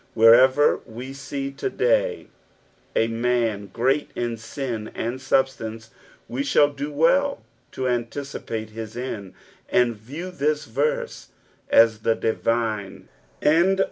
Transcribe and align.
Wherever 0.15 0.77
we 0.87 1.13
see 1.13 1.51
to 1.51 1.69
day 1.69 2.25
a 2.95 3.07
man 3.07 3.67
great 3.67 4.09
in 4.15 4.35
sin 4.35 4.87
and 4.95 5.21
substance, 5.21 5.91
we 6.27 6.41
shall 6.41 6.69
do 6.69 6.91
well 6.91 7.43
to 7.73 7.87
anticipate 7.87 8.73
bis 8.73 8.95
end, 8.97 9.35
and 9.69 9.95
view 9.95 10.31
this 10.31 10.65
verse 10.65 11.27
ae 11.71 11.85
the 11.85 12.15
divine 12.15 13.09
in 13.43 13.73
8. 13.73 13.79